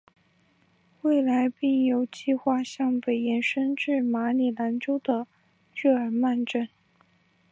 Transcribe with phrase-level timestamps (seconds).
[1.03, 5.27] 未来并有计画向北延伸至马里兰州的
[5.75, 6.67] 日耳曼镇。